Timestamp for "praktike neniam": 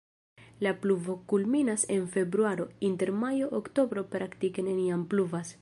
4.17-5.09